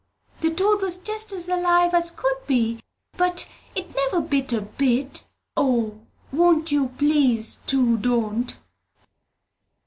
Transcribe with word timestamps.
The 0.39 0.49
toad 0.49 0.81
was 0.81 0.97
just 0.97 1.31
as 1.31 1.47
alive 1.47 1.93
as 1.93 2.09
could 2.09 2.47
be, 2.47 2.79
but 3.17 3.47
it 3.75 3.95
never 3.95 4.19
bit 4.19 4.51
a 4.51 4.59
bit! 4.61 5.25
O, 5.55 5.99
_won't 6.33 6.71
you 6.71 6.87
please 6.97 7.57
to 7.67 7.97
don't! 7.99 8.57